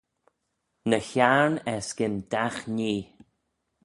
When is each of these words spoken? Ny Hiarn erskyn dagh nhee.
Ny 0.89 0.99
Hiarn 1.09 1.55
erskyn 1.73 2.15
dagh 2.31 2.59
nhee. 2.75 3.01